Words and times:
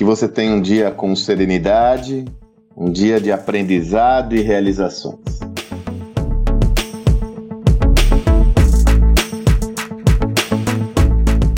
Que 0.00 0.04
você 0.04 0.26
tenha 0.26 0.54
um 0.54 0.62
dia 0.62 0.90
com 0.90 1.14
serenidade, 1.14 2.24
um 2.74 2.90
dia 2.90 3.20
de 3.20 3.30
aprendizado 3.30 4.34
e 4.34 4.40
realizações. 4.40 5.20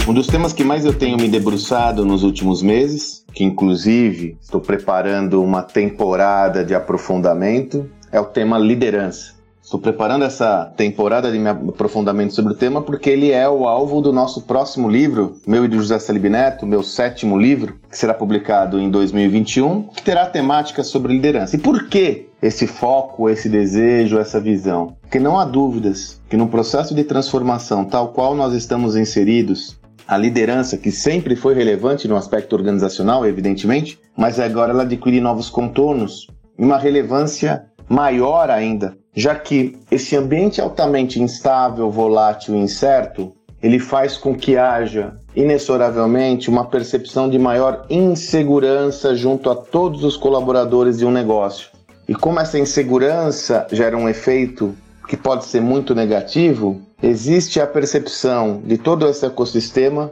Um 0.09 0.13
dos 0.13 0.27
temas 0.27 0.53
que 0.53 0.65
mais 0.65 0.85
eu 0.85 0.93
tenho 0.93 1.17
me 1.19 1.29
debruçado 1.29 2.05
nos 2.05 2.25
últimos 2.25 2.63
meses, 2.63 3.25
que 3.33 3.45
inclusive 3.45 4.37
estou 4.41 4.61
preparando 4.61 5.41
uma 5.41 5.63
temporada 5.63 6.65
de 6.65 6.75
aprofundamento, 6.75 7.89
é 8.11 8.19
o 8.19 8.25
tema 8.25 8.59
liderança. 8.59 9.41
Estou 9.73 9.81
preparando 9.81 10.27
essa 10.27 10.71
temporada 10.77 11.33
de 11.33 11.39
aprofundamento 11.49 12.35
sobre 12.35 12.53
o 12.53 12.55
tema 12.55 12.83
porque 12.83 13.09
ele 13.09 13.31
é 13.31 13.49
o 13.49 13.67
alvo 13.67 14.03
do 14.03 14.13
nosso 14.13 14.43
próximo 14.43 14.87
livro, 14.87 15.37
meu 15.47 15.65
e 15.65 15.69
do 15.69 15.77
José 15.77 15.99
Salib 15.99 16.27
Neto, 16.27 16.67
meu 16.67 16.83
sétimo 16.83 17.39
livro, 17.39 17.81
que 17.89 17.97
será 17.97 18.13
publicado 18.13 18.79
em 18.79 18.91
2021, 18.91 19.85
que 19.85 20.03
terá 20.03 20.27
temática 20.27 20.85
sobre 20.85 21.15
liderança. 21.15 21.57
E 21.57 21.59
por 21.59 21.89
que 21.89 22.29
esse 22.43 22.67
foco, 22.67 23.31
esse 23.31 23.49
desejo, 23.49 24.19
essa 24.19 24.39
visão? 24.39 24.95
Porque 25.01 25.19
não 25.19 25.41
há 25.41 25.47
dúvidas 25.47 26.21
que 26.29 26.37
no 26.37 26.49
processo 26.49 26.95
de 26.95 27.05
transformação 27.05 27.83
tal 27.83 28.09
qual 28.09 28.35
nós 28.35 28.53
estamos 28.53 28.95
inseridos, 28.95 29.81
a 30.07 30.19
liderança, 30.19 30.77
que 30.77 30.93
sempre 30.93 31.35
foi 31.35 31.55
relevante 31.55 32.07
no 32.07 32.17
aspecto 32.17 32.55
organizacional, 32.55 33.25
evidentemente, 33.25 33.99
mas 34.15 34.39
agora 34.39 34.73
ela 34.73 34.83
adquire 34.83 35.19
novos 35.19 35.49
contornos 35.49 36.27
uma 36.59 36.79
relevância 36.79 37.65
maior 37.93 38.49
ainda, 38.49 38.97
já 39.15 39.35
que 39.35 39.79
esse 39.91 40.17
ambiente 40.17 40.63
altamente 40.63 41.21
instável, 41.21 41.91
volátil 41.91 42.55
e 42.55 42.59
incerto, 42.59 43.35
ele 43.63 43.79
faz 43.79 44.17
com 44.17 44.35
que 44.35 44.57
haja 44.57 45.13
inexoravelmente 45.37 46.49
uma 46.49 46.65
percepção 46.65 47.29
de 47.29 47.39
maior 47.39 47.85
insegurança 47.91 49.15
junto 49.15 49.51
a 49.51 49.55
todos 49.55 50.05
os 50.05 50.17
colaboradores 50.17 50.97
de 50.97 51.05
um 51.05 51.11
negócio. 51.11 51.69
E 52.09 52.15
como 52.15 52.41
essa 52.41 52.59
insegurança 52.59 53.67
gera 53.71 53.95
um 53.95 54.09
efeito 54.09 54.75
que 55.07 55.17
pode 55.17 55.45
ser 55.45 55.61
muito 55.61 55.95
negativo, 55.95 56.81
existe 57.03 57.61
a 57.61 57.67
percepção 57.67 58.63
de 58.65 58.79
todo 58.79 59.07
esse 59.07 59.27
ecossistema 59.27 60.11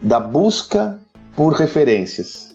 da 0.00 0.18
busca 0.18 0.98
por 1.36 1.52
referências. 1.52 2.54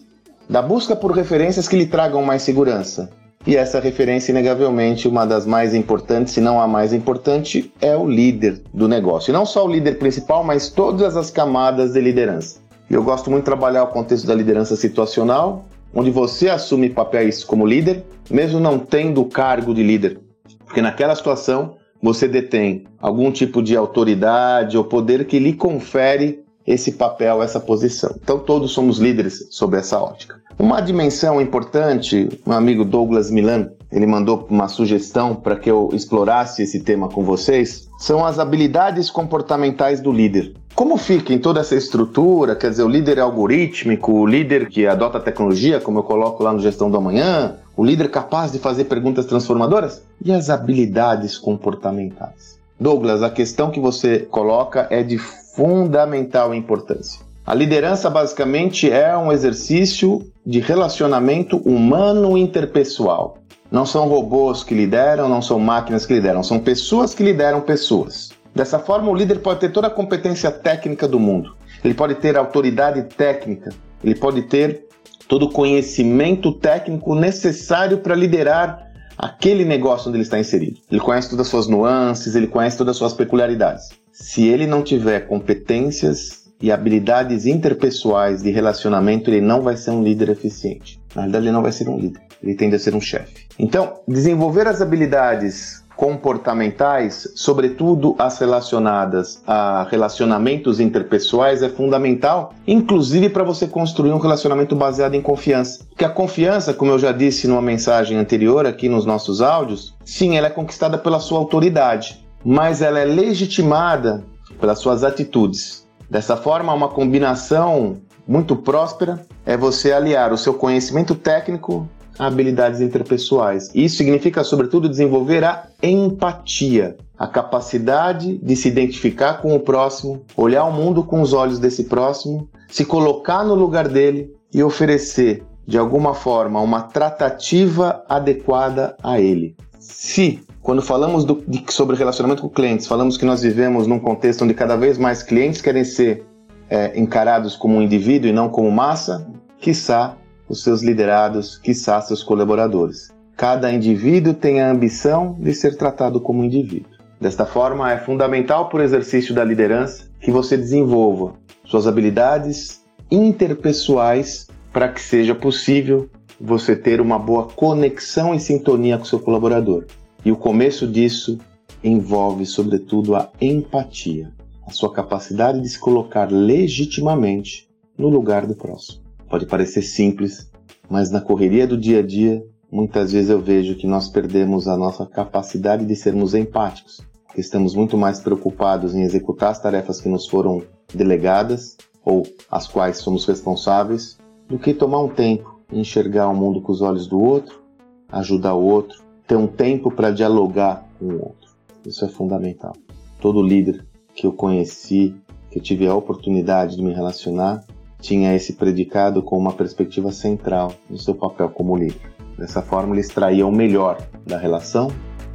Da 0.50 0.60
busca 0.60 0.96
por 0.96 1.12
referências 1.12 1.68
que 1.68 1.76
lhe 1.76 1.86
tragam 1.86 2.22
mais 2.22 2.42
segurança. 2.42 3.08
E 3.46 3.56
essa 3.56 3.78
referência, 3.78 4.32
inegavelmente, 4.32 5.06
uma 5.06 5.26
das 5.26 5.44
mais 5.44 5.74
importantes, 5.74 6.32
se 6.32 6.40
não 6.40 6.58
a 6.58 6.66
mais 6.66 6.94
importante, 6.94 7.70
é 7.78 7.94
o 7.94 8.08
líder 8.08 8.62
do 8.72 8.88
negócio. 8.88 9.30
E 9.30 9.34
não 9.34 9.44
só 9.44 9.66
o 9.66 9.70
líder 9.70 9.98
principal, 9.98 10.42
mas 10.42 10.70
todas 10.70 11.14
as 11.14 11.30
camadas 11.30 11.92
de 11.92 12.00
liderança. 12.00 12.58
Eu 12.88 13.02
gosto 13.02 13.30
muito 13.30 13.42
de 13.42 13.46
trabalhar 13.46 13.84
o 13.84 13.88
contexto 13.88 14.26
da 14.26 14.34
liderança 14.34 14.76
situacional, 14.76 15.66
onde 15.94 16.10
você 16.10 16.48
assume 16.48 16.88
papéis 16.88 17.44
como 17.44 17.66
líder, 17.66 18.04
mesmo 18.30 18.58
não 18.58 18.78
tendo 18.78 19.20
o 19.20 19.28
cargo 19.28 19.74
de 19.74 19.82
líder. 19.82 20.20
Porque 20.64 20.80
naquela 20.80 21.14
situação 21.14 21.76
você 22.02 22.26
detém 22.26 22.84
algum 22.98 23.30
tipo 23.30 23.62
de 23.62 23.76
autoridade 23.76 24.76
ou 24.76 24.84
poder 24.84 25.26
que 25.26 25.38
lhe 25.38 25.52
confere 25.52 26.44
esse 26.66 26.92
papel, 26.92 27.42
essa 27.42 27.60
posição. 27.60 28.14
Então 28.22 28.38
todos 28.38 28.72
somos 28.72 28.98
líderes 28.98 29.46
sob 29.50 29.76
essa 29.76 29.98
ótica. 30.00 30.43
Uma 30.58 30.80
dimensão 30.80 31.40
importante, 31.40 32.28
meu 32.46 32.56
amigo 32.56 32.84
Douglas 32.84 33.28
Milan, 33.28 33.70
ele 33.90 34.06
mandou 34.06 34.46
uma 34.48 34.68
sugestão 34.68 35.34
para 35.34 35.56
que 35.56 35.68
eu 35.68 35.90
explorasse 35.92 36.62
esse 36.62 36.80
tema 36.80 37.08
com 37.08 37.24
vocês, 37.24 37.88
são 37.98 38.24
as 38.24 38.38
habilidades 38.38 39.10
comportamentais 39.10 40.00
do 40.00 40.12
líder. 40.12 40.54
Como 40.74 40.96
fica 40.96 41.32
em 41.32 41.38
toda 41.38 41.60
essa 41.60 41.74
estrutura, 41.74 42.54
quer 42.54 42.70
dizer, 42.70 42.84
o 42.84 42.88
líder 42.88 43.18
é 43.18 43.20
algorítmico, 43.20 44.12
o 44.12 44.26
líder 44.26 44.68
que 44.68 44.86
adota 44.86 45.18
tecnologia, 45.18 45.80
como 45.80 45.98
eu 45.98 46.02
coloco 46.04 46.42
lá 46.42 46.52
no 46.52 46.60
Gestão 46.60 46.88
do 46.88 46.96
Amanhã, 46.96 47.56
o 47.76 47.84
líder 47.84 48.08
capaz 48.08 48.52
de 48.52 48.58
fazer 48.60 48.84
perguntas 48.84 49.26
transformadoras? 49.26 50.02
E 50.24 50.32
as 50.32 50.50
habilidades 50.50 51.36
comportamentais? 51.36 52.60
Douglas, 52.78 53.22
a 53.22 53.30
questão 53.30 53.70
que 53.70 53.80
você 53.80 54.20
coloca 54.20 54.86
é 54.90 55.02
de 55.02 55.18
fundamental 55.18 56.54
importância. 56.54 57.20
A 57.46 57.52
liderança 57.52 58.08
basicamente 58.08 58.90
é 58.90 59.14
um 59.18 59.30
exercício 59.30 60.26
de 60.46 60.60
relacionamento 60.60 61.58
humano 61.58 62.38
interpessoal. 62.38 63.36
Não 63.70 63.84
são 63.84 64.08
robôs 64.08 64.64
que 64.64 64.72
lideram, 64.74 65.28
não 65.28 65.42
são 65.42 65.58
máquinas 65.58 66.06
que 66.06 66.14
lideram, 66.14 66.42
são 66.42 66.58
pessoas 66.58 67.14
que 67.14 67.22
lideram 67.22 67.60
pessoas. 67.60 68.30
Dessa 68.54 68.78
forma, 68.78 69.10
o 69.10 69.14
líder 69.14 69.40
pode 69.40 69.60
ter 69.60 69.70
toda 69.70 69.88
a 69.88 69.90
competência 69.90 70.50
técnica 70.50 71.06
do 71.06 71.20
mundo, 71.20 71.54
ele 71.84 71.92
pode 71.92 72.14
ter 72.14 72.34
autoridade 72.34 73.02
técnica, 73.14 73.74
ele 74.02 74.14
pode 74.14 74.42
ter 74.42 74.86
todo 75.28 75.44
o 75.44 75.50
conhecimento 75.50 76.50
técnico 76.50 77.14
necessário 77.14 77.98
para 77.98 78.14
liderar 78.14 78.90
aquele 79.18 79.66
negócio 79.66 80.08
onde 80.08 80.16
ele 80.16 80.24
está 80.24 80.38
inserido. 80.38 80.80
Ele 80.90 81.00
conhece 81.00 81.28
todas 81.28 81.46
as 81.46 81.50
suas 81.50 81.66
nuances, 81.66 82.34
ele 82.34 82.46
conhece 82.46 82.78
todas 82.78 82.92
as 82.92 82.98
suas 82.98 83.12
peculiaridades. 83.12 83.90
Se 84.12 84.46
ele 84.46 84.66
não 84.66 84.82
tiver 84.82 85.26
competências 85.26 86.43
e 86.64 86.72
habilidades 86.72 87.44
interpessoais 87.44 88.42
de 88.42 88.50
relacionamento, 88.50 89.28
ele 89.28 89.42
não 89.42 89.60
vai 89.60 89.76
ser 89.76 89.90
um 89.90 90.02
líder 90.02 90.30
eficiente. 90.30 90.98
Na 91.14 91.20
verdade, 91.20 91.44
ele 91.44 91.52
não 91.52 91.60
vai 91.60 91.72
ser 91.72 91.90
um 91.90 91.98
líder, 91.98 92.22
ele 92.42 92.54
tende 92.54 92.74
a 92.74 92.78
ser 92.78 92.94
um 92.94 93.02
chefe. 93.02 93.46
Então, 93.58 94.00
desenvolver 94.08 94.66
as 94.66 94.80
habilidades 94.80 95.84
comportamentais, 95.94 97.30
sobretudo 97.36 98.16
as 98.18 98.38
relacionadas 98.38 99.42
a 99.46 99.86
relacionamentos 99.90 100.80
interpessoais, 100.80 101.62
é 101.62 101.68
fundamental, 101.68 102.54
inclusive 102.66 103.28
para 103.28 103.44
você 103.44 103.66
construir 103.66 104.12
um 104.12 104.18
relacionamento 104.18 104.74
baseado 104.74 105.14
em 105.14 105.20
confiança. 105.20 105.84
Porque 105.90 106.06
a 106.06 106.08
confiança, 106.08 106.72
como 106.72 106.90
eu 106.92 106.98
já 106.98 107.12
disse 107.12 107.46
numa 107.46 107.60
mensagem 107.60 108.16
anterior 108.16 108.64
aqui 108.64 108.88
nos 108.88 109.04
nossos 109.04 109.42
áudios, 109.42 109.94
sim, 110.02 110.38
ela 110.38 110.46
é 110.46 110.50
conquistada 110.50 110.96
pela 110.96 111.20
sua 111.20 111.40
autoridade, 111.40 112.26
mas 112.42 112.80
ela 112.80 112.98
é 112.98 113.04
legitimada 113.04 114.24
pelas 114.58 114.78
suas 114.78 115.04
atitudes. 115.04 115.83
Dessa 116.08 116.36
forma, 116.36 116.72
uma 116.72 116.88
combinação 116.88 117.98
muito 118.26 118.56
próspera 118.56 119.24
é 119.44 119.56
você 119.56 119.92
aliar 119.92 120.32
o 120.32 120.38
seu 120.38 120.54
conhecimento 120.54 121.14
técnico 121.14 121.88
habilidades 122.18 122.80
interpessoais. 122.80 123.70
Isso 123.74 123.96
significa, 123.96 124.44
sobretudo, 124.44 124.88
desenvolver 124.88 125.44
a 125.44 125.66
empatia, 125.82 126.96
a 127.18 127.26
capacidade 127.26 128.38
de 128.38 128.56
se 128.56 128.68
identificar 128.68 129.40
com 129.42 129.54
o 129.54 129.60
próximo, 129.60 130.22
olhar 130.36 130.64
o 130.64 130.72
mundo 130.72 131.02
com 131.02 131.20
os 131.20 131.32
olhos 131.32 131.58
desse 131.58 131.84
próximo, 131.84 132.48
se 132.68 132.84
colocar 132.84 133.44
no 133.44 133.54
lugar 133.54 133.88
dele 133.88 134.32
e 134.52 134.62
oferecer, 134.62 135.44
de 135.66 135.78
alguma 135.78 136.14
forma, 136.14 136.60
uma 136.60 136.82
tratativa 136.82 138.04
adequada 138.08 138.96
a 139.02 139.20
ele. 139.20 139.56
Se, 139.84 140.40
quando 140.62 140.80
falamos 140.80 141.24
do, 141.24 141.44
de, 141.46 141.62
sobre 141.68 141.94
relacionamento 141.94 142.40
com 142.40 142.48
clientes, 142.48 142.86
falamos 142.86 143.18
que 143.18 143.24
nós 143.24 143.42
vivemos 143.42 143.86
num 143.86 143.98
contexto 143.98 144.42
onde 144.42 144.54
cada 144.54 144.76
vez 144.76 144.96
mais 144.96 145.22
clientes 145.22 145.60
querem 145.60 145.84
ser 145.84 146.24
é, 146.70 146.98
encarados 146.98 147.54
como 147.54 147.76
um 147.76 147.82
indivíduo 147.82 148.28
e 148.28 148.32
não 148.32 148.48
como 148.48 148.70
massa, 148.70 149.30
quiçá 149.58 150.16
os 150.48 150.62
seus 150.62 150.82
liderados, 150.82 151.58
quiçá 151.58 152.00
seus 152.00 152.22
colaboradores. 152.22 153.12
Cada 153.36 153.70
indivíduo 153.70 154.32
tem 154.32 154.62
a 154.62 154.70
ambição 154.70 155.36
de 155.38 155.52
ser 155.52 155.76
tratado 155.76 156.20
como 156.20 156.42
indivíduo. 156.42 156.90
Desta 157.20 157.44
forma, 157.44 157.92
é 157.92 157.98
fundamental 157.98 158.68
para 158.68 158.80
o 158.80 158.82
exercício 158.82 159.34
da 159.34 159.44
liderança 159.44 160.04
que 160.20 160.30
você 160.30 160.56
desenvolva 160.56 161.34
suas 161.66 161.86
habilidades 161.86 162.82
interpessoais 163.10 164.48
para 164.72 164.88
que 164.88 165.00
seja 165.00 165.34
possível 165.34 166.08
você 166.40 166.74
ter 166.74 167.00
uma 167.00 167.18
boa 167.18 167.48
conexão 167.48 168.34
e 168.34 168.40
sintonia 168.40 168.98
com 168.98 169.04
seu 169.04 169.18
colaborador. 169.18 169.86
E 170.24 170.32
o 170.32 170.36
começo 170.36 170.86
disso 170.86 171.38
envolve, 171.82 172.46
sobretudo, 172.46 173.14
a 173.14 173.30
empatia, 173.40 174.32
a 174.66 174.70
sua 174.70 174.92
capacidade 174.92 175.60
de 175.60 175.68
se 175.68 175.78
colocar 175.78 176.30
legitimamente 176.30 177.68
no 177.96 178.08
lugar 178.08 178.46
do 178.46 178.54
próximo. 178.54 179.02
Pode 179.28 179.46
parecer 179.46 179.82
simples, 179.82 180.50
mas 180.88 181.10
na 181.10 181.20
correria 181.20 181.66
do 181.66 181.76
dia 181.76 182.00
a 182.00 182.02
dia, 182.02 182.44
muitas 182.70 183.12
vezes 183.12 183.30
eu 183.30 183.40
vejo 183.40 183.76
que 183.76 183.86
nós 183.86 184.08
perdemos 184.08 184.66
a 184.66 184.76
nossa 184.76 185.06
capacidade 185.06 185.84
de 185.84 185.94
sermos 185.94 186.34
empáticos, 186.34 187.00
porque 187.26 187.40
estamos 187.40 187.74
muito 187.74 187.96
mais 187.96 188.20
preocupados 188.20 188.94
em 188.94 189.02
executar 189.02 189.50
as 189.50 189.60
tarefas 189.60 190.00
que 190.00 190.08
nos 190.08 190.26
foram 190.26 190.62
delegadas 190.92 191.76
ou 192.04 192.22
as 192.50 192.66
quais 192.66 192.98
somos 192.98 193.24
responsáveis, 193.26 194.18
do 194.48 194.58
que 194.58 194.74
tomar 194.74 195.02
um 195.02 195.08
tempo 195.08 195.53
enxergar 195.72 196.28
o 196.28 196.34
mundo 196.34 196.60
com 196.60 196.72
os 196.72 196.80
olhos 196.80 197.06
do 197.06 197.20
outro, 197.20 197.62
ajudar 198.10 198.54
o 198.54 198.64
outro, 198.64 199.02
ter 199.26 199.36
um 199.36 199.46
tempo 199.46 199.90
para 199.90 200.10
dialogar 200.10 200.86
com 200.98 201.06
o 201.06 201.14
outro. 201.14 201.50
Isso 201.86 202.04
é 202.04 202.08
fundamental. 202.08 202.74
Todo 203.20 203.42
líder 203.42 203.84
que 204.14 204.26
eu 204.26 204.32
conheci, 204.32 205.14
que 205.50 205.58
eu 205.58 205.62
tive 205.62 205.86
a 205.86 205.94
oportunidade 205.94 206.76
de 206.76 206.82
me 206.82 206.92
relacionar, 206.92 207.64
tinha 208.00 208.34
esse 208.34 208.52
predicado 208.52 209.22
com 209.22 209.38
uma 209.38 209.52
perspectiva 209.52 210.12
central 210.12 210.72
no 210.88 210.98
seu 210.98 211.14
papel 211.14 211.48
como 211.48 211.76
líder. 211.76 212.12
Dessa 212.36 212.60
forma, 212.60 212.92
ele 212.92 213.00
extraía 213.00 213.46
o 213.46 213.52
melhor 213.52 213.98
da 214.26 214.36
relação, 214.36 214.88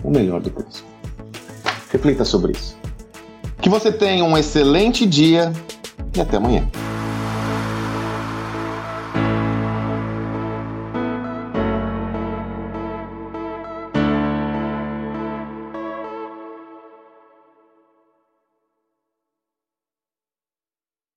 o 0.03 0.11
melhor 0.11 0.41
do 0.41 0.51
próximo. 0.51 0.87
Reflita 1.91 2.23
sobre 2.23 2.51
isso. 2.51 2.77
Que 3.61 3.69
você 3.69 3.91
tenha 3.91 4.23
um 4.23 4.37
excelente 4.37 5.05
dia 5.05 5.51
e 6.15 6.21
até 6.21 6.37
amanhã. 6.37 6.67